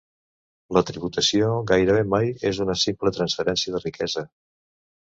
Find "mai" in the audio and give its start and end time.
2.17-2.35